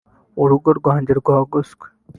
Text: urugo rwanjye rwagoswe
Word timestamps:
urugo 0.41 0.69
rwanjye 0.79 1.11
rwagoswe 1.19 1.85